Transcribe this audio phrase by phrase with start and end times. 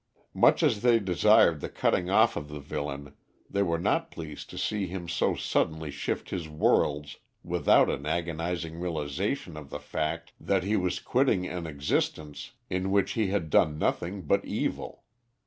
[0.33, 3.13] Much as they desired the cutting off of the villain,
[3.47, 8.79] they were not pleased to see him so suddenly shift his worlds without an agonising
[8.79, 13.77] realisation of the fact that he was quitting an existence in which he had done
[13.77, 15.03] nothing but evil.